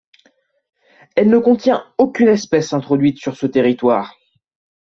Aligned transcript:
Elle 1.15 1.29
ne 1.29 1.37
contient 1.37 1.85
aucune 1.99 2.29
espèce 2.29 2.73
introduite 2.73 3.19
sur 3.19 3.35
ce 3.37 3.45
territoire. 3.45 4.15